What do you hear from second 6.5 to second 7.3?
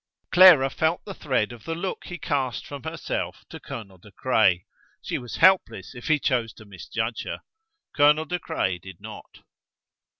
to misjudge